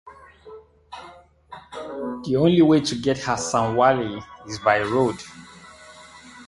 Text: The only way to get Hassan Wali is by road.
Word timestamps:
The 2.23 2.35
only 2.35 2.63
way 2.63 2.79
to 2.79 2.95
get 2.95 3.19
Hassan 3.19 3.75
Wali 3.75 4.19
is 4.47 4.57
by 4.57 4.81
road. 4.81 5.17